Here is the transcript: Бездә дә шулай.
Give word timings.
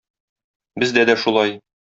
Бездә 0.85 1.05
дә 1.11 1.19
шулай. 1.27 1.57